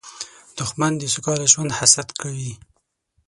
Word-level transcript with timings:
دښمن 0.59 0.91
د 0.97 1.03
سوکاله 1.13 1.45
ژوند 1.53 1.71
حسد 1.79 2.07
کوي 2.21 2.51